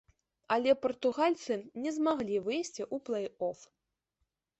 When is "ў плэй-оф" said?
2.93-3.59